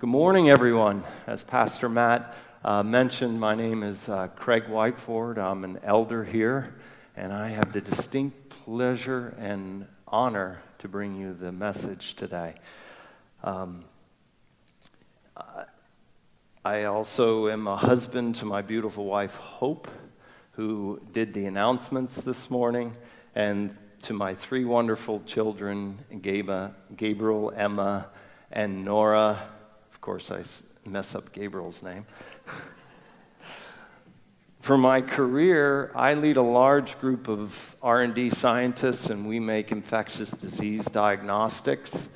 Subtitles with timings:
[0.00, 1.04] Good morning, everyone.
[1.26, 5.36] As Pastor Matt uh, mentioned, my name is uh, Craig Whiteford.
[5.36, 6.74] I'm an elder here,
[7.18, 12.54] and I have the distinct pleasure and honor to bring you the message today.
[13.44, 13.84] Um,
[16.64, 19.86] I also am a husband to my beautiful wife, Hope,
[20.52, 22.96] who did the announcements this morning,
[23.34, 28.06] and to my three wonderful children, Gabriel, Emma,
[28.50, 29.46] and Nora.
[30.00, 30.42] Of course, I
[30.88, 32.06] mess up Gabriel's name.
[34.60, 40.30] For my career, I lead a large group of R&D scientists, and we make infectious
[40.30, 42.08] disease diagnostics.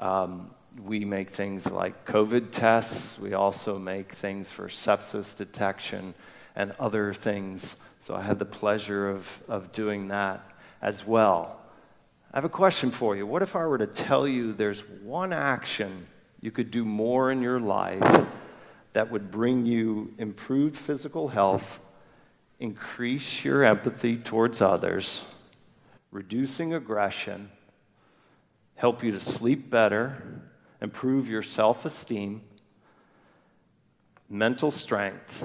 [0.00, 0.50] Um,
[0.82, 3.16] we make things like COVID tests.
[3.20, 6.14] We also make things for sepsis detection
[6.56, 7.76] and other things.
[8.00, 10.44] So I had the pleasure of, of doing that
[10.82, 11.60] as well.
[12.34, 13.28] I have a question for you.
[13.28, 16.08] What if I were to tell you there's one action
[16.42, 18.26] you could do more in your life
[18.92, 21.78] that would bring you improved physical health,
[22.58, 25.22] increase your empathy towards others,
[26.10, 27.50] reducing aggression,
[28.74, 30.42] help you to sleep better,
[30.82, 32.42] improve your self esteem,
[34.28, 35.44] mental strength,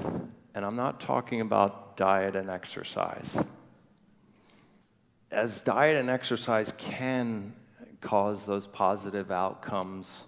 [0.54, 3.40] and I'm not talking about diet and exercise.
[5.30, 7.52] As diet and exercise can
[8.00, 10.24] cause those positive outcomes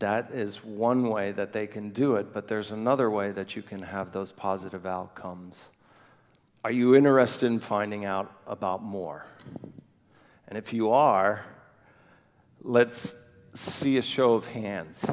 [0.00, 3.62] that is one way that they can do it, but there's another way that you
[3.62, 5.68] can have those positive outcomes.
[6.64, 9.24] Are you interested in finding out about more?
[10.48, 11.44] And if you are,
[12.62, 13.14] let's
[13.54, 15.04] see a show of hands.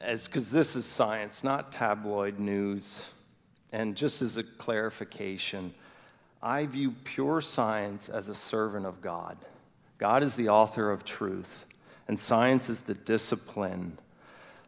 [0.00, 3.02] As because this is science, not tabloid news.
[3.72, 5.72] And just as a clarification,
[6.42, 9.38] I view pure science as a servant of God.
[9.96, 11.64] God is the author of truth.
[12.08, 13.98] And science is the discipline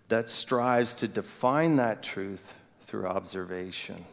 [0.08, 4.04] that strives to define that truth through observation.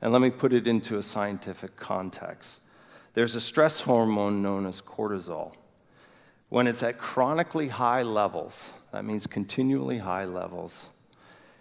[0.00, 2.60] And let me put it into a scientific context.
[3.14, 5.54] There's a stress hormone known as cortisol.
[6.48, 10.86] When it's at chronically high levels, that means continually high levels,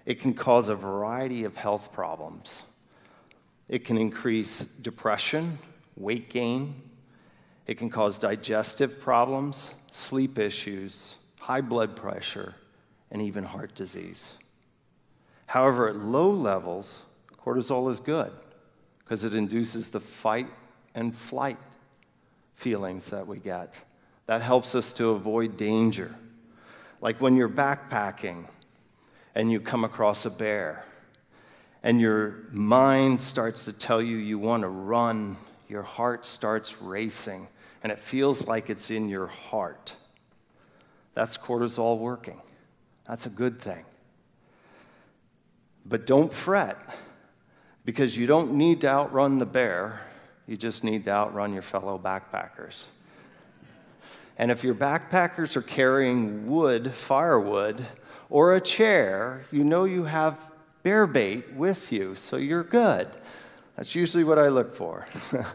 [0.05, 2.61] it can cause a variety of health problems.
[3.67, 5.57] It can increase depression,
[5.97, 6.81] weight gain,
[7.67, 12.55] it can cause digestive problems, sleep issues, high blood pressure,
[13.11, 14.35] and even heart disease.
[15.45, 17.03] However, at low levels,
[17.38, 18.31] cortisol is good
[19.00, 20.47] because it induces the fight
[20.95, 21.57] and flight
[22.56, 23.73] feelings that we get.
[24.25, 26.13] That helps us to avoid danger.
[27.00, 28.45] Like when you're backpacking
[29.35, 30.83] and you come across a bear,
[31.83, 35.38] and your mind starts to tell you you want to run,
[35.69, 37.47] your heart starts racing,
[37.83, 39.95] and it feels like it's in your heart.
[41.13, 42.41] That's cortisol working.
[43.07, 43.85] That's a good thing.
[45.85, 46.77] But don't fret
[47.85, 50.01] because you don't need to outrun the bear,
[50.45, 52.88] you just need to outrun your fellow backpackers.
[54.38, 57.85] And if your backpackers are carrying wood, firewood,
[58.29, 60.38] or a chair, you know you have
[60.83, 63.07] bear bait with you, so you're good.
[63.75, 65.05] That's usually what I look for.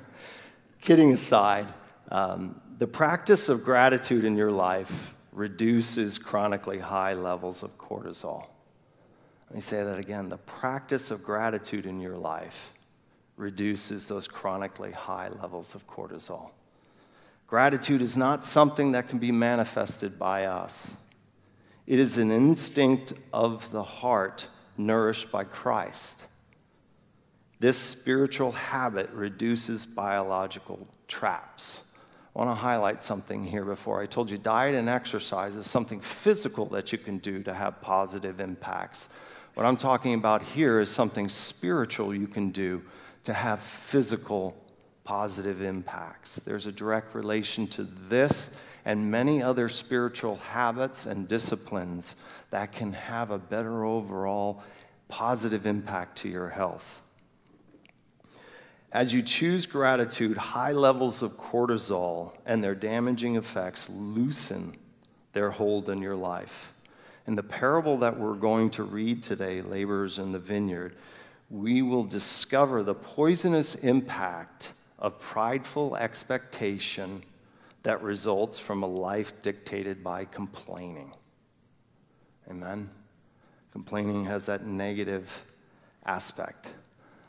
[0.81, 1.73] Kidding aside,
[2.13, 8.45] um, the practice of gratitude in your life reduces chronically high levels of cortisol.
[9.49, 10.29] Let me say that again.
[10.29, 12.73] The practice of gratitude in your life
[13.39, 16.51] reduces those chronically high levels of cortisol.
[17.47, 20.97] Gratitude is not something that can be manifested by us,
[21.87, 24.47] it is an instinct of the heart
[24.77, 26.21] nourished by Christ.
[27.59, 31.85] This spiritual habit reduces biological traps.
[32.35, 34.01] I want to highlight something here before.
[34.01, 37.83] I told you diet and exercise is something physical that you can do to have
[37.83, 39.11] positive impacts.
[39.55, 42.83] What I'm talking about here is something spiritual you can do
[43.25, 44.57] to have physical
[45.05, 46.37] positive impacts.
[46.37, 48.49] There's a direct relation to this
[48.87, 52.17] and many other spiritual habits and disciplines
[52.51, 54.63] that can have a better overall
[55.09, 57.03] positive impact to your health.
[58.93, 64.77] As you choose gratitude, high levels of cortisol and their damaging effects loosen
[65.33, 66.75] their hold in your life.
[67.27, 70.97] In the parable that we're going to read today, Laborers in the Vineyard,
[71.49, 77.25] we will discover the poisonous impact of prideful expectation
[77.85, 81.13] that results from a life dictated by complaining.
[82.51, 82.91] Amen?
[83.73, 85.31] Complaining has that negative
[86.05, 86.69] aspect.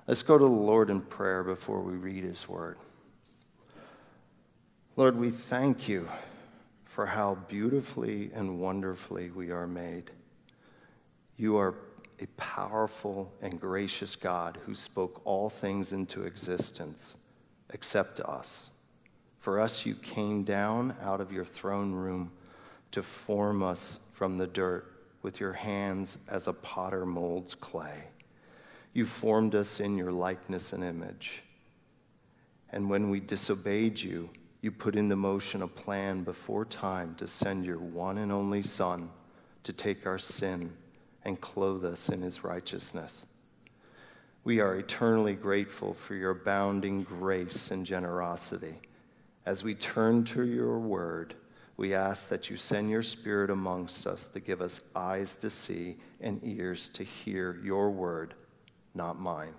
[0.06, 2.78] Let's go to the Lord in prayer before we read his word.
[4.98, 6.10] Lord, we thank you
[6.84, 10.12] for how beautifully and wonderfully we are made.
[11.38, 11.76] You are
[12.20, 17.16] a powerful and gracious God who spoke all things into existence
[17.70, 18.70] except us.
[19.40, 22.32] For us, you came down out of your throne room
[22.92, 24.92] to form us from the dirt
[25.22, 28.04] with your hands as a potter molds clay.
[28.94, 31.44] You formed us in your likeness and image.
[32.70, 34.30] And when we disobeyed you,
[34.62, 39.10] you put into motion a plan before time to send your one and only Son
[39.64, 40.72] to take our sin
[41.26, 43.26] and clothe us in his righteousness.
[44.44, 48.76] We are eternally grateful for your abounding grace and generosity.
[49.46, 51.36] As we turn to your word,
[51.78, 55.98] we ask that you send your spirit amongst us to give us eyes to see
[56.22, 58.34] and ears to hear your word,
[58.94, 59.54] not mine.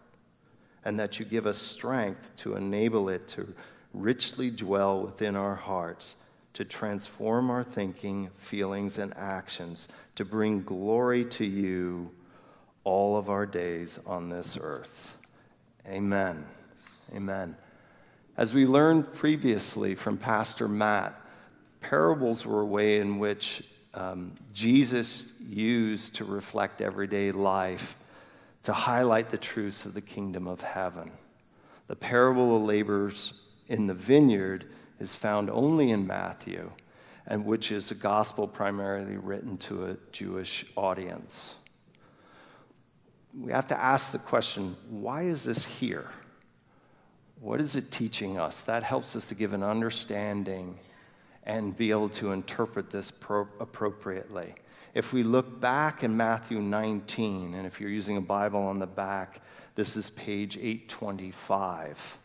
[0.85, 3.55] And that you give us strength to enable it to
[3.93, 6.17] richly dwell within our hearts,
[6.55, 12.11] to transform our thinking, feelings, and actions, to bring glory to you
[12.85, 15.17] all of our days on this earth.
[15.89, 16.45] Amen.
[17.15, 17.57] Amen.
[18.37, 21.19] As we learned previously from Pastor Matt,
[21.81, 23.63] parables were a way in which
[23.95, 27.97] um, Jesus used to reflect everyday life
[28.65, 31.11] to highlight the truths of the kingdom of heaven.
[31.87, 34.67] The parable of laborers in the vineyard
[34.99, 36.71] is found only in Matthew,
[37.27, 41.57] and which is a gospel primarily written to a Jewish audience.
[43.39, 46.09] We have to ask the question why is this here?
[47.41, 48.63] What is it teaching us?
[48.63, 50.79] That helps us to give an understanding
[51.43, 54.55] and be able to interpret this pro- appropriately.
[54.95, 58.87] If we look back in Matthew 19, and if you're using a Bible on the
[58.87, 59.41] back,
[59.75, 62.17] this is page 825.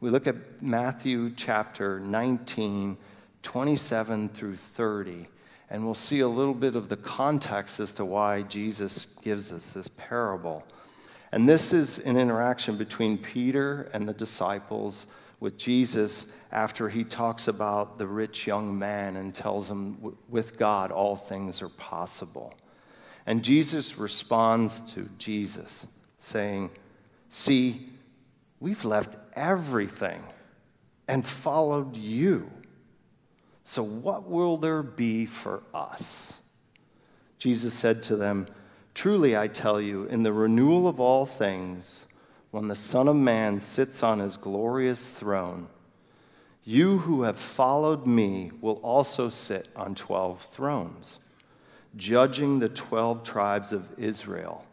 [0.00, 2.96] We look at Matthew chapter 19,
[3.42, 5.28] 27 through 30,
[5.68, 9.72] and we'll see a little bit of the context as to why Jesus gives us
[9.72, 10.64] this parable.
[11.30, 15.06] And this is an interaction between Peter and the disciples
[15.44, 20.90] with Jesus after he talks about the rich young man and tells him, with God,
[20.90, 22.54] all things are possible.
[23.26, 25.86] And Jesus responds to Jesus,
[26.18, 26.70] saying,
[27.28, 27.90] See,
[28.58, 30.22] we've left everything
[31.08, 32.50] and followed you.
[33.64, 36.40] So, what will there be for us?
[37.38, 38.46] Jesus said to them,
[38.94, 42.06] Truly I tell you, in the renewal of all things,
[42.54, 45.66] when the Son of Man sits on his glorious throne,
[46.62, 51.18] you who have followed me will also sit on 12 thrones,
[51.96, 54.64] judging the 12 tribes of Israel.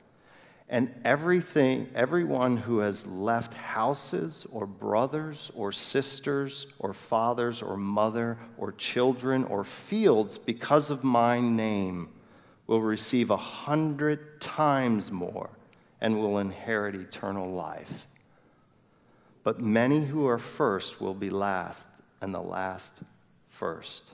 [0.69, 8.37] And everything, everyone who has left houses or brothers or sisters or fathers or mother
[8.59, 12.09] or children or fields because of my name
[12.67, 15.49] will receive a hundred times more
[16.01, 18.07] and will inherit eternal life.
[19.43, 21.87] But many who are first will be last,
[22.21, 22.95] and the last
[23.49, 24.05] first.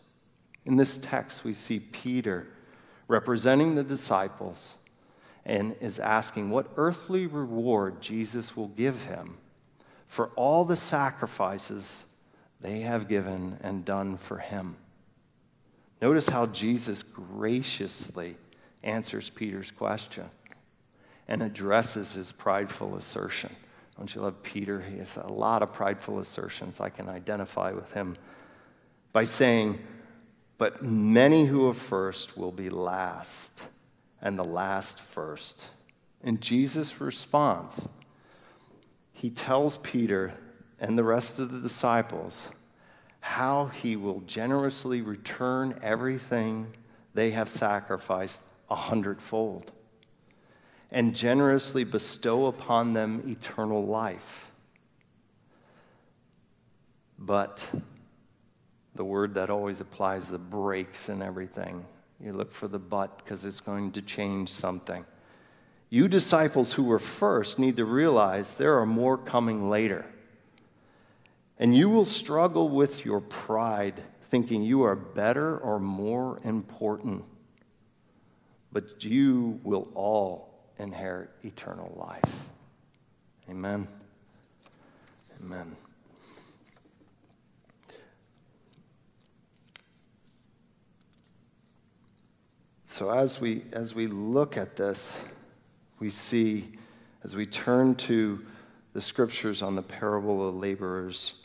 [0.65, 2.47] In this text, we see Peter
[3.07, 4.75] representing the disciples
[5.45, 9.37] and is asking what earthly reward Jesus will give him
[10.07, 12.05] for all the sacrifices
[12.59, 14.75] they have given and done for him.
[16.01, 18.35] Notice how Jesus graciously
[18.83, 20.29] answers Peter's question
[21.27, 23.55] and addresses his prideful assertion.
[23.97, 24.79] Don't you love Peter?
[24.79, 26.79] He has a lot of prideful assertions.
[26.79, 28.15] I can identify with him
[29.11, 29.79] by saying,
[30.57, 33.51] But many who are first will be last,
[34.21, 35.63] and the last first.
[36.23, 37.87] And Jesus responds.
[39.11, 40.33] He tells Peter
[40.79, 42.49] and the rest of the disciples
[43.19, 46.73] how he will generously return everything
[47.13, 49.71] they have sacrificed a hundredfold
[50.91, 54.51] and generously bestow upon them eternal life.
[57.19, 57.67] But
[58.95, 61.85] the word that always applies the brakes and everything.
[62.19, 65.05] You look for the but because it's going to change something.
[65.89, 70.05] You disciples who were first need to realize there are more coming later.
[71.59, 77.23] And you will struggle with your pride, thinking you are better or more important
[78.77, 80.46] but you will all
[80.79, 82.33] inherit eternal life.
[83.49, 83.87] Amen.
[85.41, 85.75] Amen.
[92.83, 95.21] So as we as we look at this,
[95.99, 96.69] we see
[97.23, 98.43] as we turn to
[98.93, 101.43] the scriptures on the parable of laborers,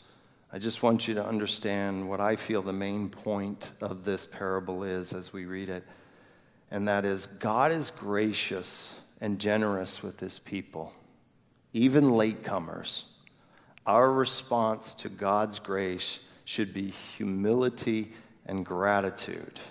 [0.51, 4.83] I just want you to understand what I feel the main point of this parable
[4.83, 5.83] is as we read it.
[6.71, 10.91] And that is God is gracious and generous with his people,
[11.71, 13.03] even latecomers.
[13.85, 18.11] Our response to God's grace should be humility
[18.47, 19.61] and gratitude.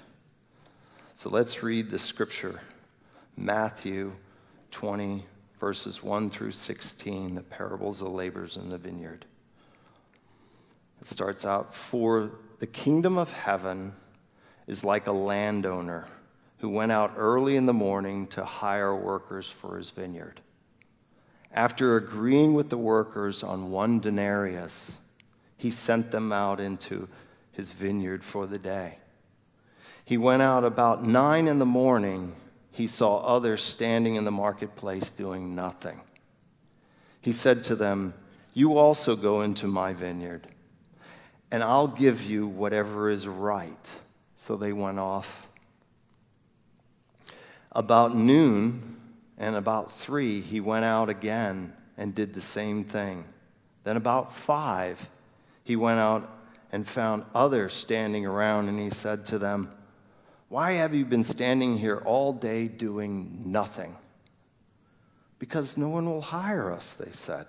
[1.16, 2.60] So let's read the scripture
[3.36, 4.12] Matthew
[4.70, 5.22] 20,
[5.60, 9.26] verses 1 through 16, the parables of laborers in the vineyard.
[11.02, 13.92] It starts out For the kingdom of heaven
[14.66, 16.06] is like a landowner
[16.62, 20.40] who went out early in the morning to hire workers for his vineyard.
[21.52, 24.96] After agreeing with the workers on one denarius,
[25.56, 27.08] he sent them out into
[27.50, 28.98] his vineyard for the day.
[30.04, 32.32] He went out about nine in the morning.
[32.70, 36.00] He saw others standing in the marketplace doing nothing.
[37.20, 38.14] He said to them,
[38.54, 40.46] You also go into my vineyard
[41.50, 43.90] and I'll give you whatever is right.
[44.36, 45.48] So they went off.
[47.74, 48.96] About noon
[49.38, 53.24] and about three, he went out again and did the same thing.
[53.84, 55.08] Then about five,
[55.64, 56.30] he went out
[56.70, 59.70] and found others standing around, and he said to them,
[60.48, 63.96] Why have you been standing here all day doing nothing?
[65.38, 67.46] Because no one will hire us, they said.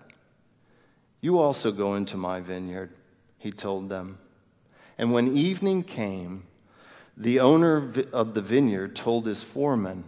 [1.21, 2.89] You also go into my vineyard
[3.43, 4.19] he told them.
[4.97, 6.43] And when evening came,
[7.17, 10.05] the owner of the vineyard told his foreman,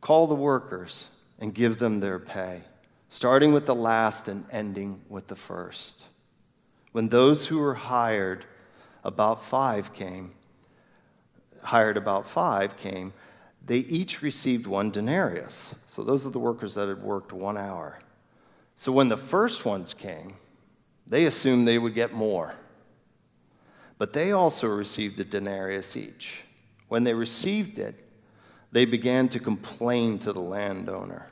[0.00, 2.62] Call the workers and give them their pay,
[3.08, 6.04] starting with the last and ending with the first.
[6.92, 8.44] When those who were hired
[9.04, 10.32] about five came,
[11.62, 13.12] hired about five came,
[13.64, 15.74] they each received one denarius.
[15.86, 17.98] So those are the workers that had worked one hour.
[18.76, 20.34] So when the first ones came,
[21.06, 22.54] they assumed they would get more.
[23.98, 26.44] But they also received a denarius each.
[26.88, 28.09] When they received it,
[28.72, 31.30] they began to complain to the landowner.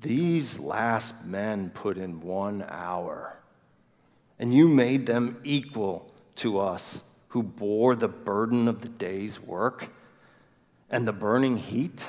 [0.00, 3.36] These last men put in one hour,
[4.38, 9.88] and you made them equal to us who bore the burden of the day's work
[10.90, 12.04] and the burning heat?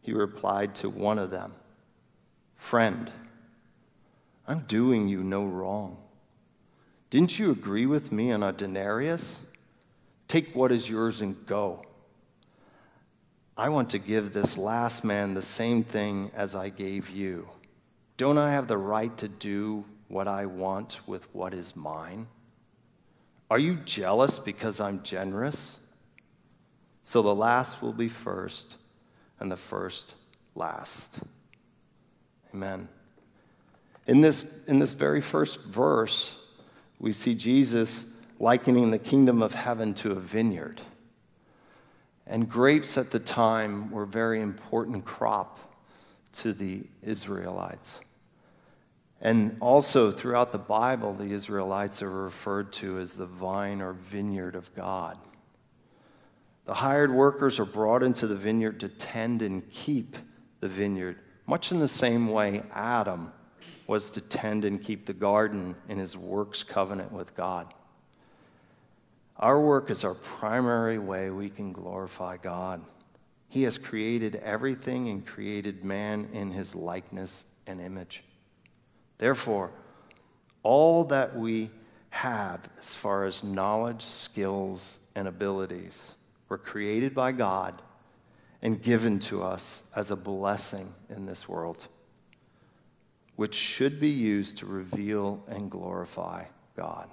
[0.00, 1.54] He replied to one of them,
[2.56, 3.10] Friend,
[4.48, 5.96] I'm doing you no wrong.
[7.10, 9.40] Didn't you agree with me on a denarius?
[10.28, 11.84] Take what is yours and go.
[13.56, 17.48] I want to give this last man the same thing as I gave you.
[18.16, 22.26] Don't I have the right to do what I want with what is mine?
[23.50, 25.78] Are you jealous because I'm generous?
[27.02, 28.76] So the last will be first,
[29.40, 30.14] and the first
[30.54, 31.18] last.
[32.54, 32.88] Amen.
[34.06, 36.34] In this, in this very first verse,
[36.98, 38.06] we see Jesus
[38.38, 40.80] likening the kingdom of heaven to a vineyard.
[42.32, 45.58] And grapes at the time were a very important crop
[46.36, 48.00] to the Israelites.
[49.20, 54.56] And also throughout the Bible, the Israelites are referred to as the vine or vineyard
[54.56, 55.18] of God.
[56.64, 60.16] The hired workers are brought into the vineyard to tend and keep
[60.60, 63.30] the vineyard, much in the same way Adam
[63.86, 67.74] was to tend and keep the garden in his works covenant with God.
[69.42, 72.80] Our work is our primary way we can glorify God.
[73.48, 78.22] He has created everything and created man in his likeness and image.
[79.18, 79.72] Therefore,
[80.62, 81.70] all that we
[82.10, 86.14] have as far as knowledge, skills, and abilities
[86.48, 87.82] were created by God
[88.62, 91.88] and given to us as a blessing in this world
[93.34, 96.44] which should be used to reveal and glorify
[96.76, 97.08] God.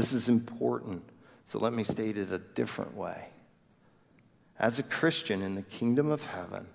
[0.00, 1.02] This is important,
[1.44, 3.26] so let me state it a different way.
[4.58, 6.66] As a Christian in the kingdom of heaven,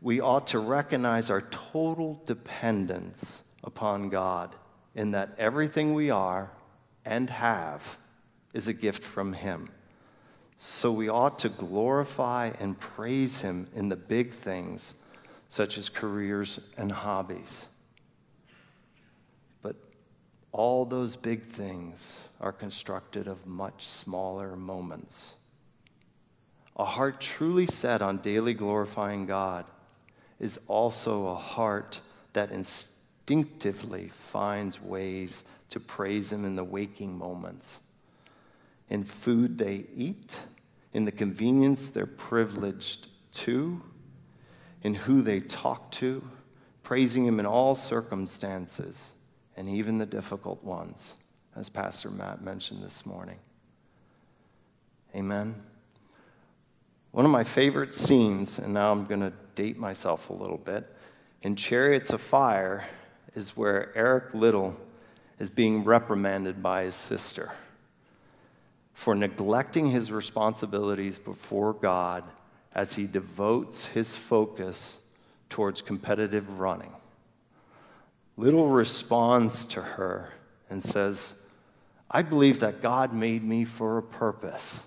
[0.00, 4.56] we ought to recognize our total dependence upon God
[4.94, 6.50] in that everything we are
[7.04, 7.98] and have
[8.54, 9.68] is a gift from Him.
[10.56, 14.94] So we ought to glorify and praise Him in the big things
[15.50, 17.66] such as careers and hobbies.
[20.52, 25.34] All those big things are constructed of much smaller moments.
[26.76, 29.64] A heart truly set on daily glorifying God
[30.38, 32.00] is also a heart
[32.34, 37.78] that instinctively finds ways to praise Him in the waking moments.
[38.90, 40.38] In food they eat,
[40.92, 43.80] in the convenience they're privileged to,
[44.82, 46.22] in who they talk to,
[46.82, 49.12] praising Him in all circumstances,
[49.56, 51.14] and even the difficult ones,
[51.56, 53.38] as Pastor Matt mentioned this morning.
[55.14, 55.62] Amen.
[57.10, 60.90] One of my favorite scenes, and now I'm going to date myself a little bit,
[61.42, 62.84] in Chariots of Fire
[63.34, 64.74] is where Eric Liddell
[65.38, 67.50] is being reprimanded by his sister
[68.94, 72.24] for neglecting his responsibilities before God
[72.74, 74.98] as he devotes his focus
[75.48, 76.92] towards competitive running.
[78.36, 80.32] Liddell responds to her
[80.70, 81.34] and says,
[82.10, 84.82] I believe that God made me for a purpose,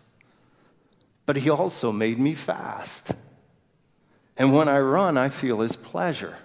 [1.26, 3.12] but he also made me fast.
[4.38, 6.36] And when I run, I feel his pleasure.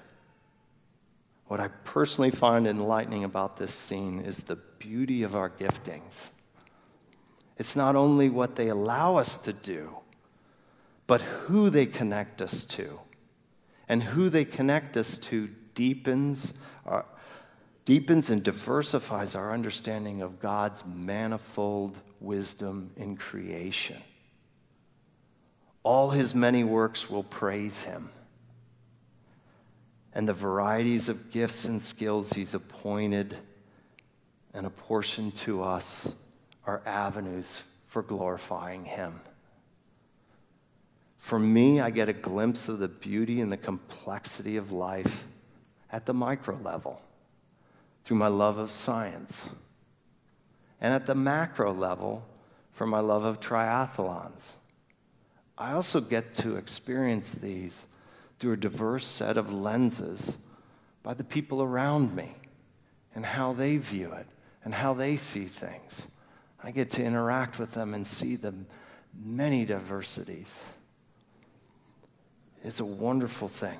[1.48, 6.30] What I personally find enlightening about this scene is the beauty of our giftings.
[7.58, 9.96] It's not only what they allow us to do,
[11.06, 13.00] but who they connect us to.
[13.88, 16.54] And who they connect us to deepens,
[17.84, 23.96] deepens and diversifies our understanding of God's manifold wisdom in creation.
[25.82, 28.10] All his many works will praise him
[30.12, 33.36] and the varieties of gifts and skills He's appointed
[34.52, 36.12] and apportioned to us
[36.66, 39.20] are avenues for glorifying Him.
[41.18, 45.24] For me, I get a glimpse of the beauty and the complexity of life
[45.92, 47.00] at the micro level
[48.04, 49.48] through my love of science,
[50.80, 52.24] and at the macro level
[52.72, 54.52] for my love of triathlons.
[55.58, 57.86] I also get to experience these
[58.38, 60.38] through a diverse set of lenses
[61.02, 62.34] by the people around me
[63.14, 64.26] and how they view it
[64.64, 66.06] and how they see things.
[66.62, 68.54] I get to interact with them and see the
[69.22, 70.62] many diversities.
[72.62, 73.78] It's a wonderful thing.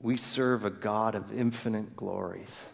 [0.00, 2.64] We serve a God of infinite glories,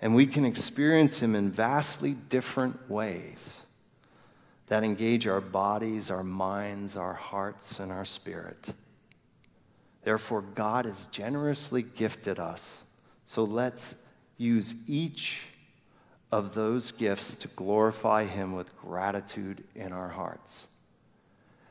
[0.00, 3.66] and we can experience Him in vastly different ways
[4.68, 8.72] that engage our bodies, our minds, our hearts, and our spirit.
[10.02, 12.84] Therefore, God has generously gifted us.
[13.24, 13.94] So let's
[14.38, 15.42] use each
[16.30, 20.66] of those gifts to glorify Him with gratitude in our hearts.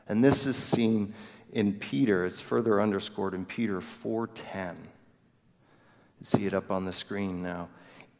[0.08, 1.14] And this is seen
[1.52, 4.76] in Peter, it's further underscored in Peter 4:10.
[6.20, 7.68] See it up on the screen now.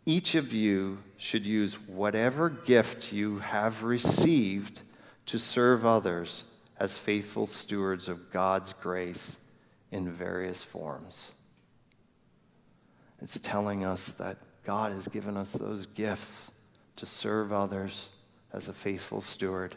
[0.07, 4.81] Each of you should use whatever gift you have received
[5.27, 6.45] to serve others
[6.79, 9.37] as faithful stewards of God's grace
[9.91, 11.33] in various forms.
[13.21, 16.53] It's telling us that God has given us those gifts
[16.97, 18.09] to serve others
[18.53, 19.77] as a faithful steward.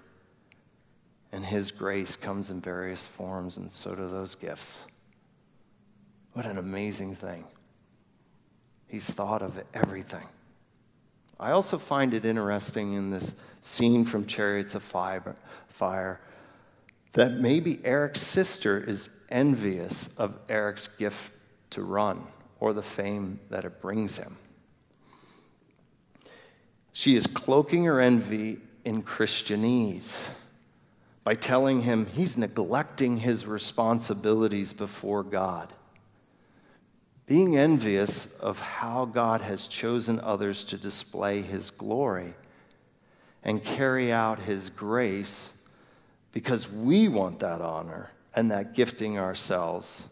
[1.32, 4.86] And His grace comes in various forms, and so do those gifts.
[6.34, 7.46] What an amazing thing.
[8.88, 10.28] He's thought of everything.
[11.40, 16.20] I also find it interesting in this scene from Chariots of Fire
[17.14, 21.34] that maybe Eric's sister is envious of Eric's gift
[21.72, 22.24] to run
[22.60, 24.38] or the fame that it brings him.
[26.94, 30.28] She is cloaking her envy in Christianese
[31.24, 35.74] by telling him he's neglecting his responsibilities before God
[37.32, 42.34] being envious of how God has chosen others to display his glory
[43.42, 45.54] and carry out his grace
[46.34, 50.10] because we want that honor and that gifting ourselves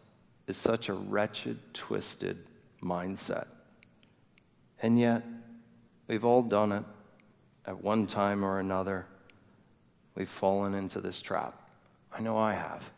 [0.47, 2.37] is such a wretched, twisted
[2.81, 3.47] mindset.
[4.81, 5.21] And yet,
[6.07, 6.85] we've all done it
[7.65, 9.05] at one time or another.
[10.15, 11.69] We've fallen into this trap.
[12.11, 12.89] I know I have.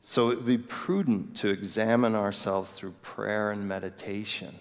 [0.00, 4.54] So it would be prudent to examine ourselves through prayer and meditation.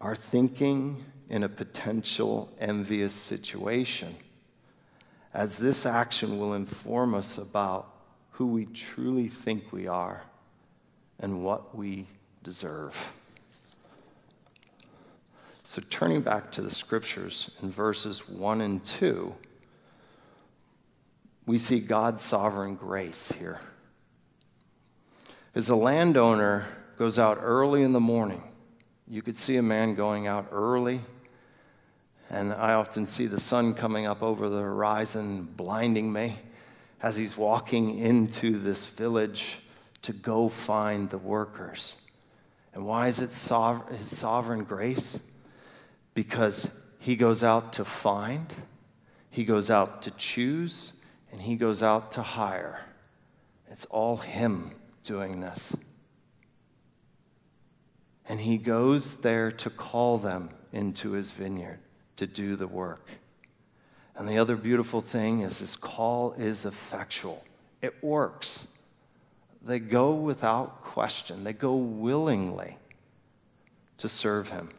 [0.00, 4.16] Our thinking in a potential envious situation,
[5.34, 7.92] as this action will inform us about
[8.30, 10.22] who we truly think we are
[11.20, 12.06] and what we
[12.42, 12.94] deserve.
[15.70, 19.34] So, turning back to the scriptures in verses 1 and 2
[21.44, 23.60] we see God's sovereign grace here.
[25.54, 26.64] As a landowner
[26.96, 28.42] goes out early in the morning,
[29.06, 31.02] you could see a man going out early,
[32.30, 36.38] and I often see the sun coming up over the horizon, blinding me
[37.02, 39.58] as he's walking into this village
[40.00, 41.96] to go find the workers.
[42.72, 43.28] And why is it
[43.98, 45.20] his sovereign grace?
[46.18, 48.52] Because he goes out to find,
[49.30, 50.92] he goes out to choose,
[51.30, 52.80] and he goes out to hire.
[53.70, 54.72] It's all him
[55.04, 55.76] doing this.
[58.28, 61.78] And he goes there to call them into his vineyard
[62.16, 63.08] to do the work.
[64.16, 67.44] And the other beautiful thing is his call is effectual,
[67.80, 68.66] it works.
[69.62, 72.76] They go without question, they go willingly
[73.98, 74.70] to serve him.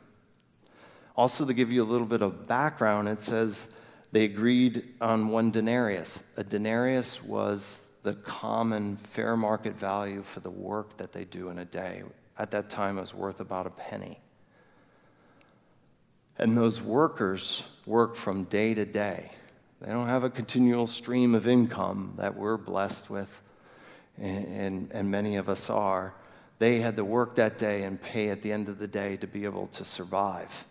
[1.20, 3.74] Also, to give you a little bit of background, it says
[4.14, 6.24] they agreed on one denarius.
[6.38, 11.60] A denarius was the common fair market value for the work that they do in
[11.60, 12.04] a day.
[12.38, 14.22] At that time, it was worth about a penny.
[16.38, 19.30] And those workers work from day to day.
[19.82, 23.42] They don't have a continual stream of income that we're blessed with,
[24.18, 26.14] and, and, and, many of us are.
[26.60, 29.28] They had to work that day and pay at the end of the day to
[29.28, 30.66] be able to survive.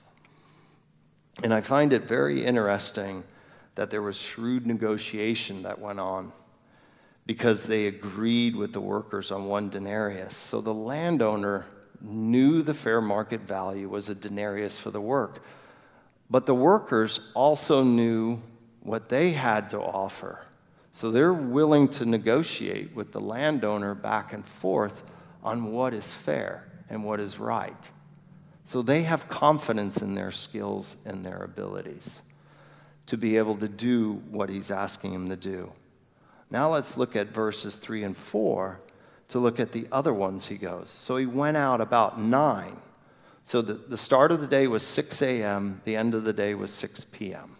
[1.43, 3.25] And I find it very interesting
[3.77, 6.33] that there was shrewd negotiation that went on
[7.27, 10.35] because they agreed with the workers on one denarius.
[10.35, 11.67] So the landowner
[12.01, 15.45] knew the fair market value was a denarius for the work.
[16.31, 18.41] But the workers also knew
[18.83, 20.41] what they had to offer.
[20.93, 25.05] So they're willing to negotiate with the landowner back and forth
[25.45, 27.91] on what is fair and what is right.
[28.69, 32.21] So they have confidence in their skills and their abilities
[33.07, 35.73] to be able to do what he's asking them to do.
[36.51, 38.79] Now let's look at verses 3 and 4
[39.29, 40.91] to look at the other ones he goes.
[40.91, 42.77] So he went out about 9
[43.49, 46.55] so the, the start of the day was 6 a.m., the end of the day
[46.55, 47.57] was 6 p.m.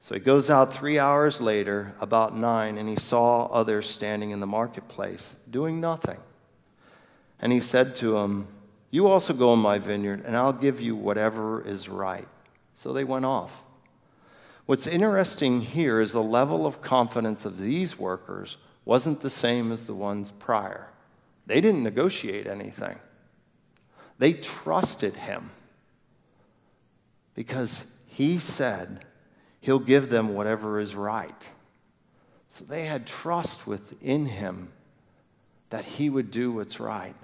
[0.00, 4.40] So he goes out three hours later, about 9, and he saw others standing in
[4.40, 6.16] the marketplace doing nothing.
[7.40, 8.48] And he said to them,
[8.96, 12.26] You also go in my vineyard, and I'll give you whatever is right.
[12.72, 13.62] So they went off.
[14.64, 18.56] What's interesting here is the level of confidence of these workers
[18.86, 20.88] wasn't the same as the ones prior.
[21.44, 22.98] They didn't negotiate anything.
[24.16, 25.50] They trusted him
[27.34, 29.04] because he said
[29.60, 31.46] he'll give them whatever is right.
[32.48, 34.72] So they had trust within him
[35.68, 37.14] that he would do what's right.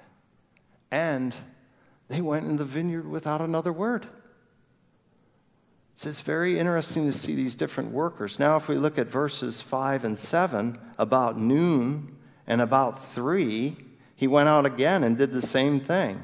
[0.90, 1.34] And
[2.12, 4.06] they went in the vineyard without another word.
[5.94, 8.38] It's very interesting to see these different workers.
[8.38, 13.76] Now, if we look at verses 5 and 7, about noon and about 3,
[14.16, 16.22] he went out again and did the same thing.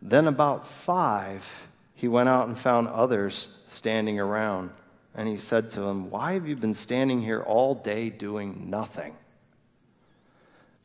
[0.00, 1.46] Then, about five,
[1.94, 4.70] he went out and found others standing around.
[5.14, 9.14] And he said to them, Why have you been standing here all day doing nothing?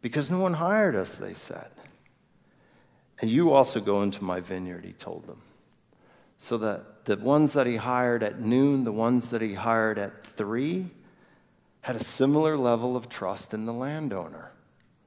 [0.01, 1.71] Because no one hired us, they said.
[3.19, 5.41] And you also go into my vineyard, he told them.
[6.38, 10.23] So that the ones that he hired at noon, the ones that he hired at
[10.23, 10.88] three,
[11.82, 14.51] had a similar level of trust in the landowner.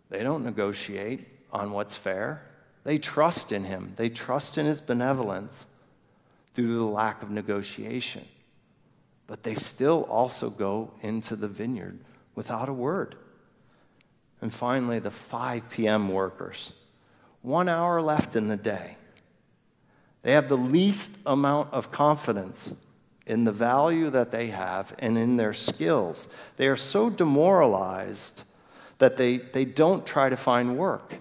[0.08, 2.42] They don't negotiate on what's fair.
[2.84, 5.66] They trust in him, they trust in his benevolence
[6.54, 8.26] through the lack of negotiation.
[9.26, 12.00] But they still also go into the vineyard
[12.34, 13.14] without a word.
[14.40, 16.08] And finally, the 5 p.m.
[16.08, 16.72] workers.
[17.42, 18.96] One hour left in the day.
[20.22, 22.74] They have the least amount of confidence
[23.26, 26.28] in the value that they have and in their skills.
[26.56, 28.42] They are so demoralized
[28.98, 31.14] that they, they don't try to find work.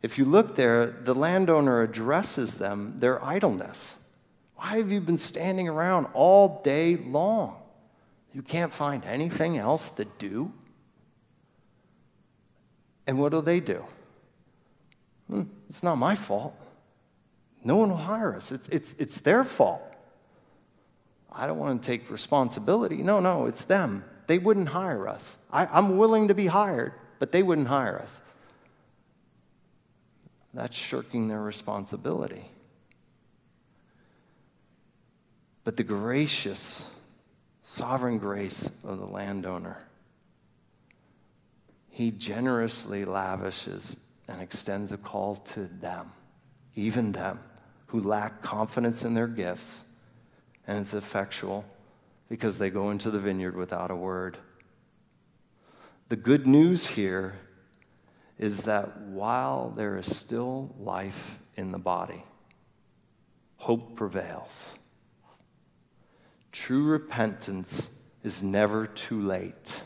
[0.00, 3.96] If you look there, the landowner addresses them their idleness.
[4.56, 7.56] Why have you been standing around all day long?
[8.32, 10.52] You can't find anything else to do?
[13.06, 13.84] And what do they do?
[15.32, 16.54] Hmm, it's not my fault.
[17.64, 18.52] No one will hire us.
[18.52, 19.80] It's, it's, it's their fault.
[21.30, 22.96] I don't want to take responsibility.
[22.96, 24.04] No, no, it's them.
[24.26, 25.38] They wouldn't hire us.
[25.50, 28.20] I, I'm willing to be hired, but they wouldn't hire us.
[30.52, 32.50] That's shirking their responsibility.
[35.64, 36.86] But the gracious,
[37.62, 39.78] sovereign grace of the landowner,
[41.88, 43.96] he generously lavishes
[44.32, 46.10] and extends a call to them,
[46.74, 47.38] even them
[47.86, 49.84] who lack confidence in their gifts,
[50.66, 51.64] and it's effectual
[52.28, 54.38] because they go into the vineyard without a word.
[56.08, 57.34] The good news here
[58.38, 62.24] is that while there is still life in the body,
[63.56, 64.72] hope prevails.
[66.50, 67.88] True repentance
[68.22, 69.82] is never too late,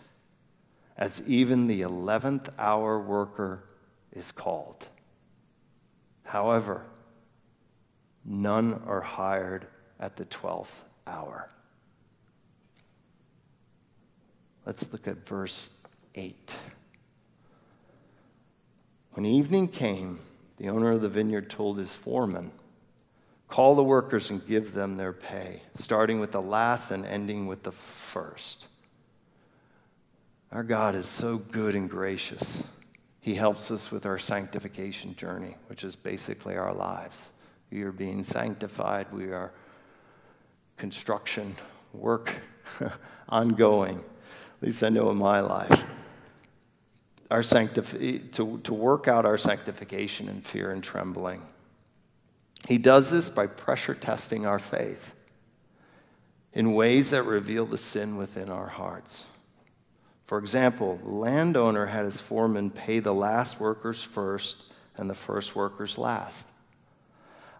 [0.96, 3.64] as even the 11th hour worker
[4.16, 4.88] is called.
[6.24, 6.82] However,
[8.24, 9.66] none are hired
[10.00, 10.72] at the 12th
[11.06, 11.50] hour.
[14.64, 15.70] Let's look at verse
[16.14, 16.56] 8.
[19.12, 20.18] When evening came,
[20.56, 22.50] the owner of the vineyard told his foreman,
[23.48, 27.62] Call the workers and give them their pay, starting with the last and ending with
[27.62, 28.66] the first.
[30.50, 32.64] Our God is so good and gracious.
[33.26, 37.28] He helps us with our sanctification journey, which is basically our lives.
[37.72, 39.50] We are being sanctified, we are
[40.76, 41.56] construction,
[41.92, 42.32] work,
[43.28, 43.96] ongoing.
[43.96, 45.84] At least I know in my life.
[47.28, 51.42] Our sanctif- to, to work out our sanctification in fear and trembling.
[52.68, 55.14] He does this by pressure testing our faith
[56.52, 59.26] in ways that reveal the sin within our hearts.
[60.26, 65.54] For example, the landowner had his foreman pay the last workers first and the first
[65.54, 66.46] workers last.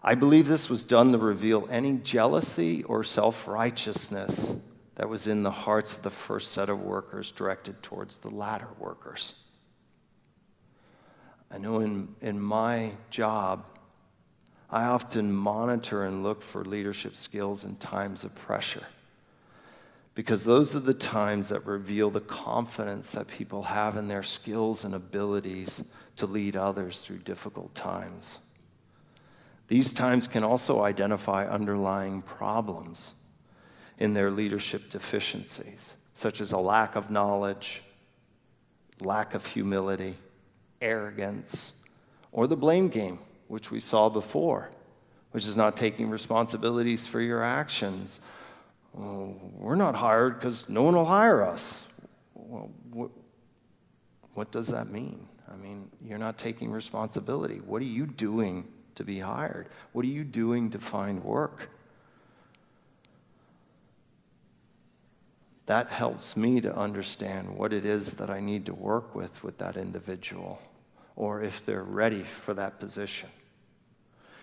[0.03, 4.53] I believe this was done to reveal any jealousy or self righteousness
[4.95, 8.67] that was in the hearts of the first set of workers directed towards the latter
[8.79, 9.33] workers.
[11.49, 13.63] I know in, in my job,
[14.69, 18.83] I often monitor and look for leadership skills in times of pressure
[20.17, 24.83] because those are the times that reveal the confidence that people have in their skills
[24.83, 25.83] and abilities
[26.15, 28.39] to lead others through difficult times.
[29.67, 33.13] These times can also identify underlying problems
[33.99, 37.83] in their leadership deficiencies, such as a lack of knowledge,
[38.99, 40.15] lack of humility,
[40.81, 41.73] arrogance,
[42.31, 44.71] or the blame game, which we saw before,
[45.29, 48.19] which is not taking responsibilities for your actions.
[48.97, 51.85] Well, we're not hired because no one will hire us.
[52.33, 53.11] Well, what,
[54.33, 55.27] what does that mean?
[55.51, 57.57] I mean, you're not taking responsibility.
[57.57, 59.69] What are you doing to be hired?
[59.93, 61.69] What are you doing to find work?
[65.67, 69.59] That helps me to understand what it is that I need to work with with
[69.59, 70.59] that individual,
[71.15, 73.29] or if they're ready for that position.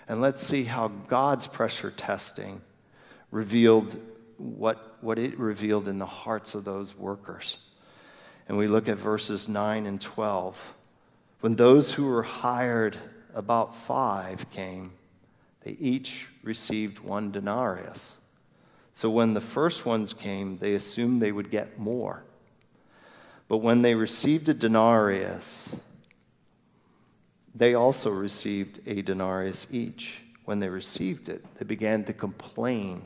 [0.06, 2.60] And let's see how God's pressure testing
[3.32, 3.96] revealed
[4.44, 7.56] what, what it revealed in the hearts of those workers.
[8.46, 10.74] And we look at verses 9 and 12.
[11.40, 12.98] When those who were hired
[13.34, 14.92] about five came,
[15.62, 18.18] they each received one denarius.
[18.92, 22.22] So when the first ones came, they assumed they would get more.
[23.48, 25.74] But when they received a denarius,
[27.54, 30.20] they also received a denarius each.
[30.44, 33.02] When they received it, they began to complain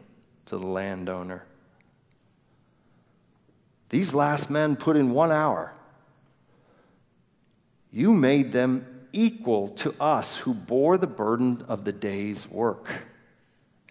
[0.49, 1.45] to the landowner.
[3.91, 5.73] These last men put in one hour.
[7.91, 12.93] You made them equal to us who bore the burden of the day's work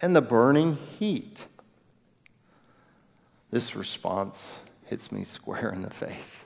[0.00, 1.46] and the burning heat.
[3.50, 4.52] This response
[4.86, 6.44] hits me square in the face.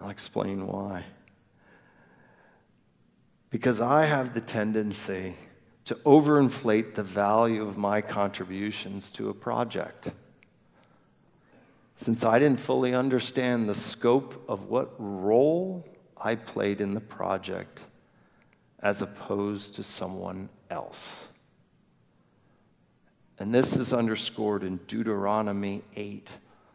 [0.00, 1.04] I'll explain why.
[3.50, 5.36] Because I have the tendency
[5.90, 10.12] to overinflate the value of my contributions to a project.
[11.96, 15.84] Since I didn't fully understand the scope of what role
[16.16, 17.80] I played in the project
[18.78, 21.24] as opposed to someone else.
[23.40, 26.28] And this is underscored in Deuteronomy 8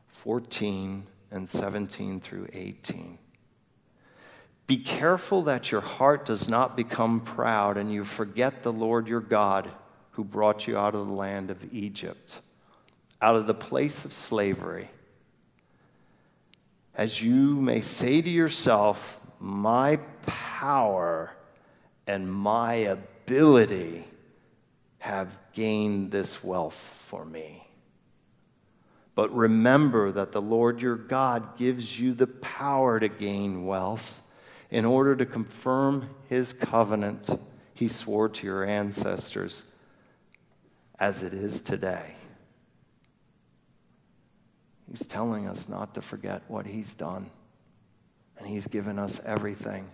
[0.10, 3.18] 14 and 17 through 18.
[4.68, 9.22] Be careful that your heart does not become proud and you forget the Lord your
[9.22, 9.70] God
[10.12, 12.40] who brought you out of the land of Egypt,
[13.22, 14.90] out of the place of slavery.
[16.96, 21.32] As you may say to yourself, My power
[22.08, 24.06] and my ability
[25.00, 27.68] have gained this wealth for me.
[29.14, 34.24] But remember that the Lord your God gives you the power to gain wealth
[34.70, 37.30] in order to confirm his covenant
[37.74, 39.64] he swore to your ancestors
[40.98, 42.16] as it is today.
[44.90, 47.30] He's telling us not to forget what he's done,
[48.38, 49.90] and he's given us everything.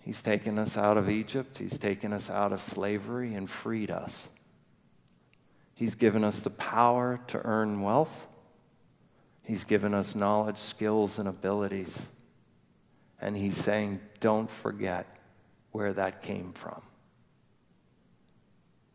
[0.00, 1.58] He's taken us out of Egypt.
[1.58, 4.28] He's taken us out of slavery and freed us.
[5.74, 8.26] He's given us the power to earn wealth.
[9.42, 12.06] He's given us knowledge, skills, and abilities.
[13.22, 15.06] And he's saying, don't forget
[15.70, 16.82] where that came from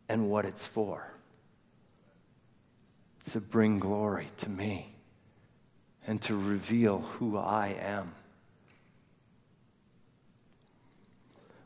[0.08, 1.10] and what it's for.
[3.20, 4.94] It's to bring glory to me
[6.06, 8.12] and to reveal who I am.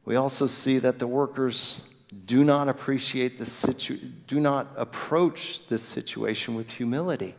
[0.05, 1.81] We also see that the workers
[2.27, 3.99] do not appreciate the situ-
[4.29, 7.35] do not approach this situation with humility.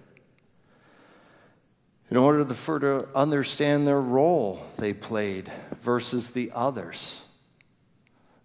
[2.14, 7.20] In order to further understand their role they played versus the others.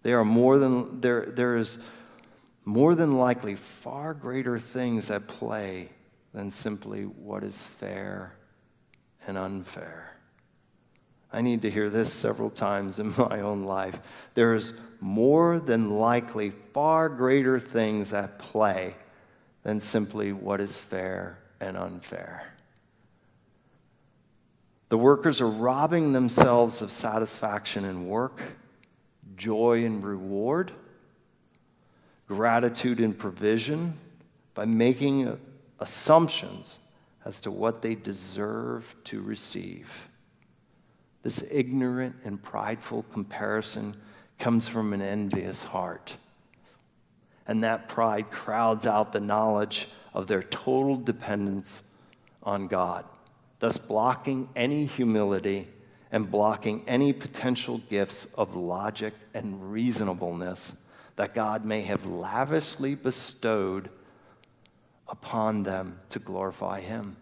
[0.01, 1.77] They are more than, there, there is
[2.65, 5.89] more than likely far greater things at play
[6.33, 8.33] than simply what is fair
[9.27, 10.15] and unfair.
[11.31, 13.99] I need to hear this several times in my own life.
[14.33, 18.95] There is more than likely far greater things at play
[19.61, 22.51] than simply what is fair and unfair.
[24.89, 28.41] The workers are robbing themselves of satisfaction in work,
[29.35, 30.71] joy in reward,
[32.27, 33.97] gratitude in provision
[34.55, 35.39] by making
[35.79, 36.79] assumptions
[37.23, 39.89] as to what they deserve to receive.
[41.21, 43.95] This ignorant and prideful comparison
[44.39, 46.15] comes from an envious heart.
[47.45, 51.83] And that pride crowds out the knowledge of their total dependence
[52.41, 53.05] on God,
[53.59, 55.67] thus blocking any humility
[56.11, 60.75] and blocking any potential gifts of logic and reasonableness
[61.17, 63.89] that God may have lavishly bestowed
[65.07, 67.17] upon them to glorify Him.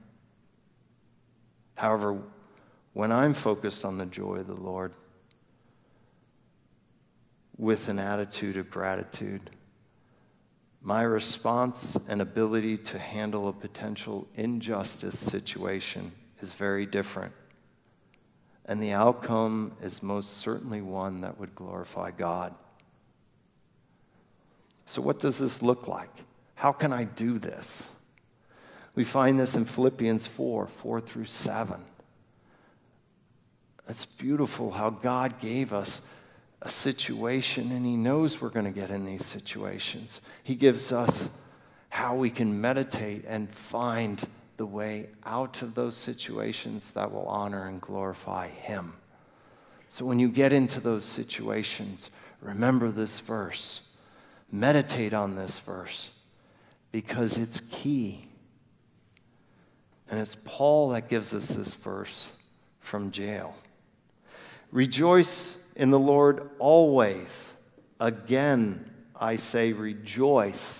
[1.76, 2.19] However,
[2.93, 4.93] when I'm focused on the joy of the Lord
[7.58, 9.50] with an attitude of gratitude,
[10.82, 17.34] my response and ability to handle a potential injustice situation is very different.
[18.65, 22.54] And the outcome is most certainly one that would glorify God.
[24.86, 26.12] So, what does this look like?
[26.56, 27.89] How can I do this?
[28.95, 31.80] We find this in Philippians 4 4 through 7.
[33.89, 36.02] It's beautiful how God gave us
[36.62, 40.21] a situation and He knows we're going to get in these situations.
[40.43, 41.30] He gives us
[41.89, 44.26] how we can meditate and find
[44.58, 48.93] the way out of those situations that will honor and glorify Him.
[49.89, 52.10] So when you get into those situations,
[52.41, 53.82] remember this verse.
[54.52, 56.10] Meditate on this verse
[56.91, 58.28] because it's key.
[60.10, 62.30] And it's Paul that gives us this verse
[62.80, 63.56] from jail.
[64.72, 67.54] Rejoice in the Lord always.
[68.00, 70.80] Again, I say, rejoice.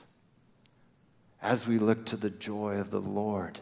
[1.41, 3.59] As we look to the joy of the Lord,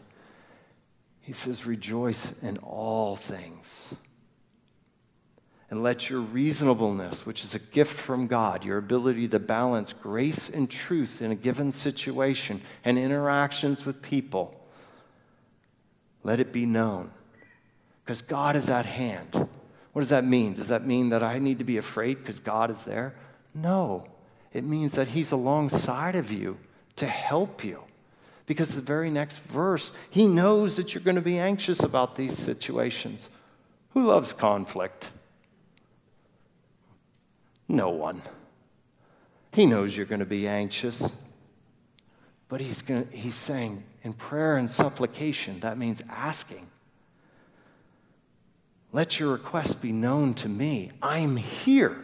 [1.22, 3.88] he says, Rejoice in all things.
[5.70, 10.50] And let your reasonableness, which is a gift from God, your ability to balance grace
[10.50, 14.52] and truth in a given situation and interactions with people,
[16.24, 17.12] let it be known.
[18.04, 19.48] Because God is at hand.
[19.92, 20.54] What does that mean?
[20.54, 23.14] Does that mean that I need to be afraid because God is there?
[23.54, 24.06] No.
[24.52, 26.58] It means that He's alongside of you
[26.96, 27.82] to help you.
[28.46, 32.36] Because the very next verse, He knows that you're going to be anxious about these
[32.36, 33.28] situations.
[33.90, 35.10] Who loves conflict?
[37.68, 38.22] No one.
[39.52, 41.08] He knows you're going to be anxious.
[42.48, 46.66] But he's, going to, he's saying in prayer and supplication, that means asking.
[48.92, 50.90] Let your request be known to me.
[51.00, 51.96] I'm here,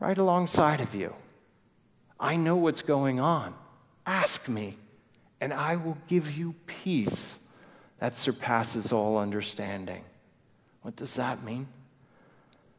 [0.00, 1.14] right alongside of you.
[2.18, 3.54] I know what's going on.
[4.06, 4.78] Ask me,
[5.40, 7.36] and I will give you peace
[7.98, 10.04] that surpasses all understanding.
[10.82, 11.66] What does that mean?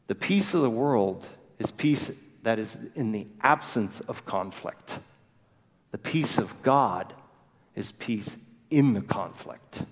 [0.08, 1.28] The peace of the world
[1.60, 2.10] is peace
[2.44, 5.00] that is in the absence of conflict.
[5.92, 7.14] The peace of God
[7.76, 8.38] is peace
[8.70, 9.84] in the conflict.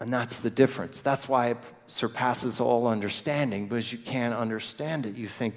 [0.00, 1.02] And that's the difference.
[1.02, 5.16] That's why it surpasses all understanding, because you can't understand it.
[5.16, 5.54] You think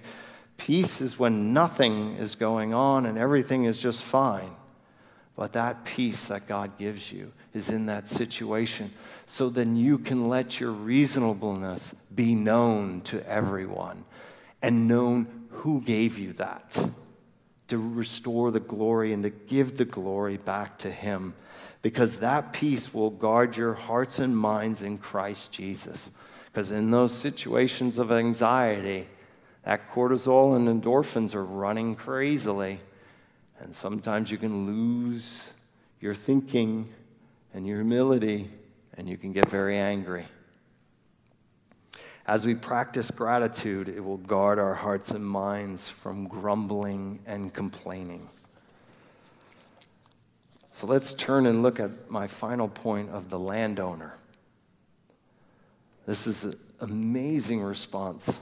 [0.65, 4.51] peace is when nothing is going on and everything is just fine.
[5.35, 8.93] But that peace that God gives you is in that situation.
[9.25, 14.05] So then you can let your reasonableness be known to everyone
[14.61, 16.77] and known who gave you that
[17.69, 21.33] to restore the glory and to give the glory back to Him.
[21.81, 26.11] Because that peace will guard your hearts and minds in Christ Jesus.
[26.45, 29.07] Because in those situations of anxiety,
[29.63, 32.79] that cortisol and endorphins are running crazily.
[33.59, 35.51] And sometimes you can lose
[35.99, 36.91] your thinking
[37.53, 38.49] and your humility
[38.97, 40.25] and you can get very angry.
[42.27, 48.27] As we practice gratitude, it will guard our hearts and minds from grumbling and complaining.
[50.69, 54.15] So let's turn and look at my final point of the landowner.
[56.05, 58.39] This is an amazing response.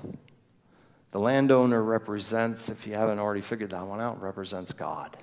[1.11, 5.17] The landowner represents, if you haven't already figured that one out, represents God.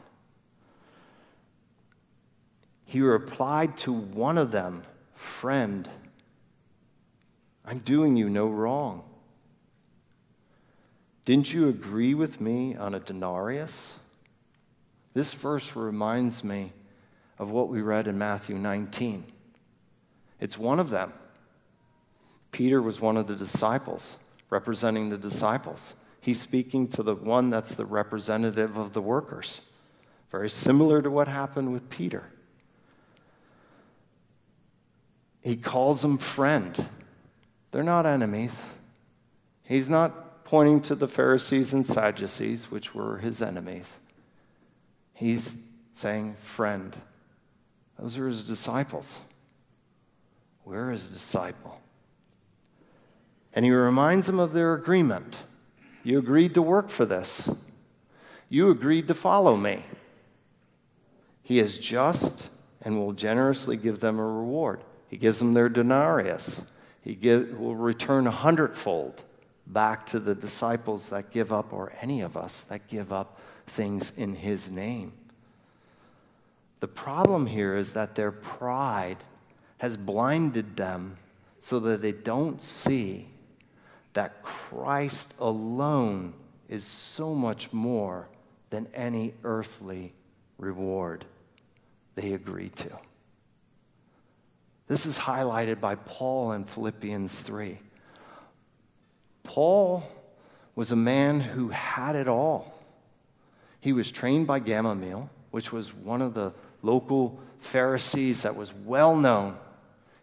[2.84, 4.82] He replied to one of them,
[5.14, 5.88] Friend,
[7.64, 9.02] I'm doing you no wrong.
[11.24, 13.94] Didn't you agree with me on a denarius?
[15.14, 16.72] This verse reminds me
[17.38, 19.24] of what we read in Matthew 19.
[20.38, 21.12] It's one of them.
[22.52, 24.16] Peter was one of the disciples,
[24.50, 25.94] representing the disciples.
[26.20, 29.60] He's speaking to the one that's the representative of the workers.
[30.30, 32.24] Very similar to what happened with Peter.
[35.40, 36.88] He calls them friend.
[37.70, 38.60] They're not enemies.
[39.62, 43.98] He's not pointing to the Pharisees and Sadducees, which were his enemies.
[45.14, 45.56] He's
[45.94, 46.96] saying, friend.
[47.98, 49.18] Those are his disciples.
[50.64, 51.80] We're his disciple.
[53.56, 55.34] And he reminds them of their agreement.
[56.04, 57.50] You agreed to work for this,
[58.48, 59.82] you agreed to follow me.
[61.42, 62.48] He is just
[62.82, 64.82] and will generously give them a reward.
[65.08, 66.62] He gives them their denarius.
[67.00, 69.22] He give, will return a hundredfold
[69.66, 74.12] back to the disciples that give up, or any of us that give up things
[74.16, 75.12] in His name.
[76.80, 79.18] The problem here is that their pride
[79.78, 81.16] has blinded them
[81.58, 83.28] so that they don't see
[84.16, 86.32] that Christ alone
[86.70, 88.26] is so much more
[88.70, 90.14] than any earthly
[90.56, 91.26] reward
[92.14, 92.90] they agree to.
[94.86, 97.78] This is highlighted by Paul in Philippians 3.
[99.42, 100.02] Paul
[100.74, 102.72] was a man who had it all.
[103.80, 109.14] He was trained by Gamaliel, which was one of the local Pharisees that was well
[109.14, 109.58] known.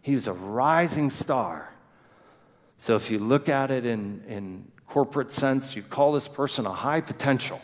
[0.02, 1.73] He was a rising star.
[2.84, 6.74] So if you look at it in, in corporate sense, you call this person a
[6.74, 7.62] high potential.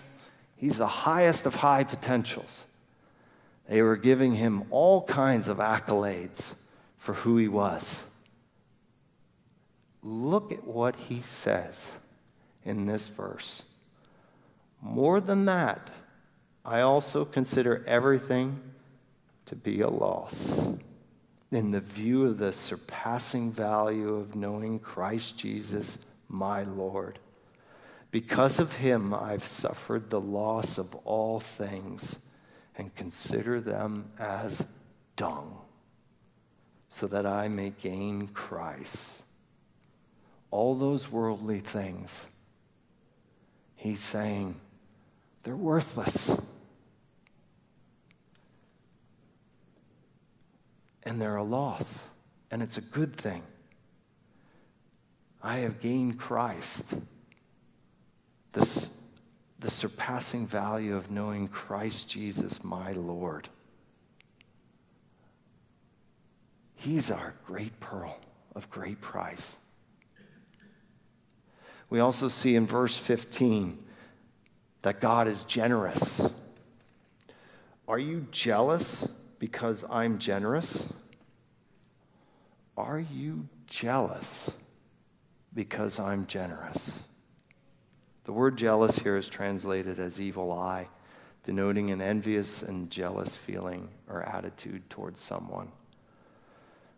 [0.56, 2.66] He's the highest of high potentials.
[3.68, 6.54] They were giving him all kinds of accolades
[7.00, 8.02] for who he was.
[10.04, 11.98] Look at what he says
[12.64, 13.64] in this verse.
[14.82, 15.90] More than that,
[16.64, 18.58] I also consider everything
[19.48, 20.78] to be a loss
[21.52, 25.98] in the view of the surpassing value of knowing Christ Jesus,
[26.28, 27.18] my Lord.
[28.12, 32.18] Because of him, I've suffered the loss of all things
[32.78, 34.64] and consider them as
[35.16, 35.58] dung,
[36.88, 39.24] so that I may gain Christ.
[40.52, 42.26] All those worldly things,
[43.76, 44.56] he's saying,
[45.44, 46.40] they're worthless.
[51.10, 52.08] And they're a loss,
[52.52, 53.42] and it's a good thing.
[55.42, 56.86] I have gained Christ.
[58.52, 58.90] The,
[59.60, 63.50] the surpassing value of knowing Christ Jesus, my Lord.
[66.76, 68.20] He's our great pearl
[68.56, 69.58] of great price.
[71.90, 73.84] We also see in verse 15
[74.84, 76.22] that God is generous.
[77.88, 79.08] Are you jealous
[79.40, 80.86] because I'm generous?
[82.80, 84.50] Are you jealous
[85.54, 87.04] because I'm generous?
[88.24, 90.88] The word jealous here is translated as evil eye,
[91.44, 95.68] denoting an envious and jealous feeling or attitude towards someone.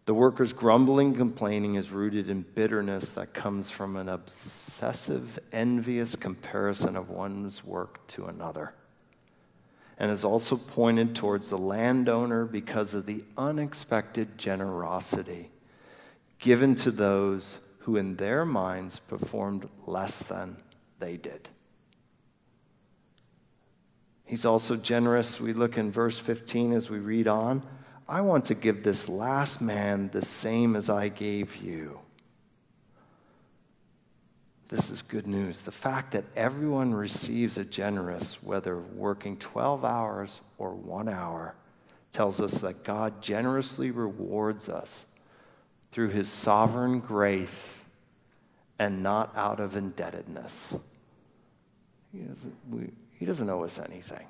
[0.06, 6.96] The worker's grumbling, complaining is rooted in bitterness that comes from an obsessive, envious comparison
[6.96, 8.76] of one's work to another
[9.98, 15.50] and is also pointed towards the landowner because of the unexpected generosity
[16.42, 20.58] given to those who, in their minds, performed less than
[21.00, 21.48] they did.
[24.26, 25.40] He's also generous.
[25.40, 27.62] We look in verse 15 as we read on.
[28.10, 32.00] I want to give this last man the same as I gave you.
[34.68, 35.62] This is good news.
[35.62, 41.56] The fact that everyone receives a generous, whether working 12 hours or one hour,
[42.14, 45.06] tells us that God generously rewards us
[45.92, 47.78] through his sovereign grace
[48.80, 50.74] and not out of indebtedness.
[52.12, 54.26] He doesn't, we, he doesn't owe us anything,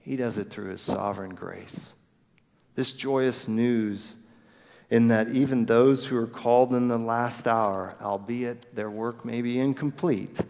[0.00, 1.92] he does it through his sovereign grace.
[2.74, 4.16] This joyous news
[4.90, 9.42] in that even those who are called in the last hour, albeit their work may
[9.42, 10.40] be incomplete,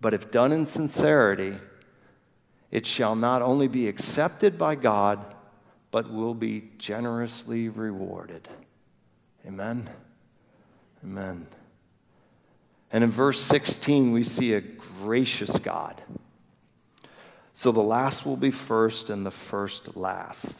[0.00, 1.56] but if done in sincerity,
[2.70, 5.34] it shall not only be accepted by God,
[5.90, 8.48] but will be generously rewarded.
[9.46, 9.88] Amen.
[11.02, 11.46] Amen.
[12.92, 16.00] And in verse 16, we see a gracious God.
[17.52, 20.56] So the last will be first and the first last.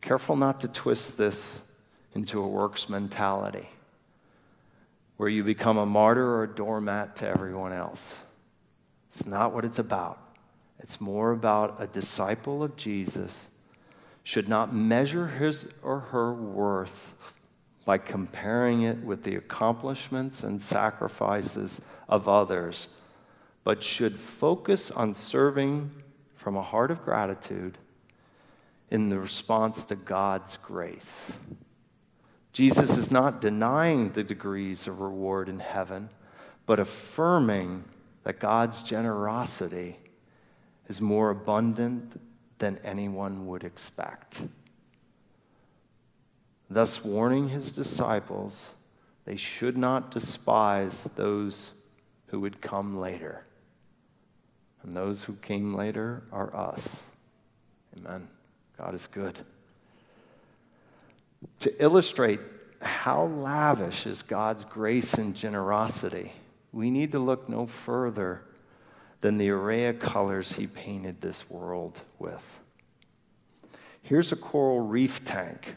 [0.00, 1.62] Careful not to twist this
[2.14, 3.68] into a works mentality
[5.16, 8.14] where you become a martyr or a doormat to everyone else.
[9.12, 10.18] It's not what it's about.
[10.80, 13.48] It's more about a disciple of Jesus
[14.22, 17.14] should not measure his or her worth
[17.84, 22.86] by comparing it with the accomplishments and sacrifices of others,
[23.64, 25.90] but should focus on serving
[26.36, 27.78] from a heart of gratitude
[28.90, 31.32] in the response to God's grace.
[32.52, 36.10] Jesus is not denying the degrees of reward in heaven,
[36.66, 37.84] but affirming
[38.24, 39.96] that God's generosity
[40.88, 42.20] is more abundant
[42.62, 44.40] than anyone would expect.
[46.70, 48.70] Thus, warning his disciples
[49.24, 51.70] they should not despise those
[52.26, 53.44] who would come later.
[54.84, 56.88] And those who came later are us.
[57.96, 58.28] Amen.
[58.78, 59.40] God is good.
[61.58, 62.38] To illustrate
[62.80, 66.32] how lavish is God's grace and generosity,
[66.72, 68.42] we need to look no further
[69.22, 72.58] than the array of colors He painted this world with.
[74.02, 75.76] Here's a coral reef tank.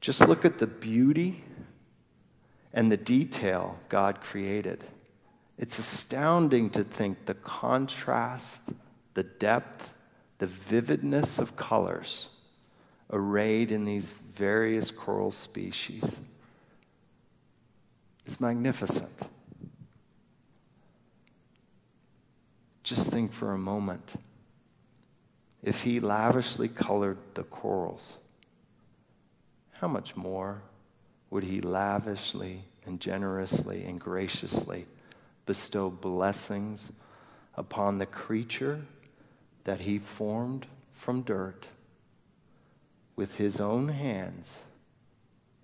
[0.00, 1.44] Just look at the beauty
[2.72, 4.84] and the detail God created.
[5.56, 8.64] It's astounding to think the contrast,
[9.14, 9.90] the depth,
[10.38, 12.28] the vividness of colors
[13.12, 16.18] arrayed in these various coral species
[18.26, 19.12] is magnificent.
[22.90, 24.14] Just think for a moment
[25.62, 28.16] if he lavishly colored the corals,
[29.74, 30.60] how much more
[31.30, 34.86] would he lavishly and generously and graciously
[35.46, 36.90] bestow blessings
[37.54, 38.80] upon the creature
[39.62, 41.68] that he formed from dirt
[43.14, 44.52] with his own hands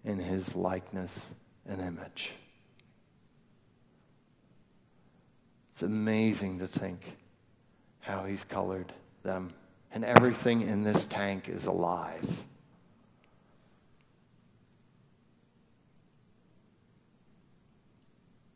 [0.04, 1.26] in his likeness
[1.68, 2.30] and image.
[5.76, 7.18] It's amazing to think
[8.00, 9.52] how he's colored them.
[9.92, 12.26] And everything in this tank is alive.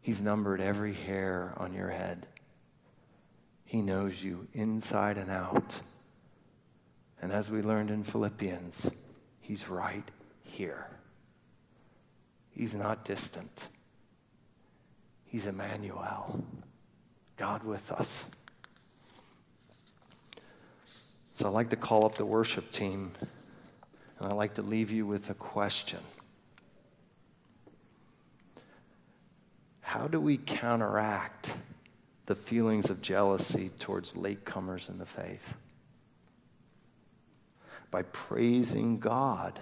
[0.01, 2.27] He's numbered every hair on your head.
[3.67, 5.79] He knows you inside and out.
[7.21, 8.89] And as we learned in Philippians,
[9.43, 10.11] He's right
[10.43, 10.87] here.
[12.49, 13.69] He's not distant.
[15.27, 16.43] He's Emmanuel,
[17.41, 18.27] God with us.
[21.35, 23.13] So I'd like to call up the worship team,
[24.19, 26.01] and I'd like to leave you with a question.
[29.81, 31.51] How do we counteract
[32.31, 35.53] the feelings of jealousy towards latecomers in the faith.
[37.91, 39.59] By praising God,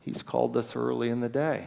[0.00, 1.66] He's called us early in the day.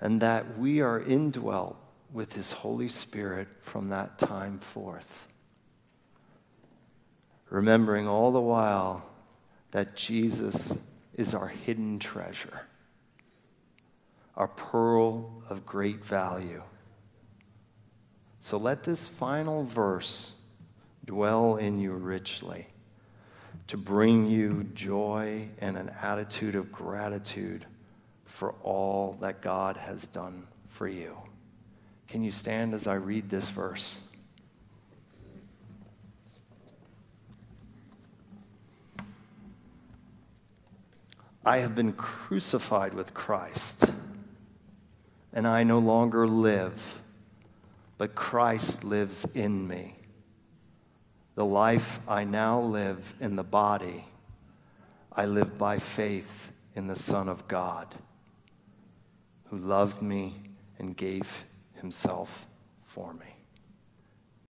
[0.00, 1.76] And that we are indwelt
[2.14, 5.28] with His Holy Spirit from that time forth.
[7.50, 9.04] Remembering all the while
[9.72, 10.72] that Jesus
[11.12, 12.62] is our hidden treasure,
[14.34, 16.62] our pearl of great value
[18.44, 20.34] so let this final verse
[21.06, 22.66] dwell in you richly
[23.68, 27.64] to bring you joy and an attitude of gratitude
[28.26, 31.16] for all that God has done for you.
[32.14, 33.98] Can you stand as I read this verse?
[41.44, 43.86] I have been crucified with Christ,
[45.32, 46.80] and I no longer live
[47.98, 49.96] but Christ lives in me.
[51.34, 54.04] The life I now live in the body,
[55.10, 57.92] I live by faith in the Son of God,
[59.46, 60.36] who loved me
[60.78, 61.44] and gave
[61.84, 62.46] himself
[62.86, 63.33] for me.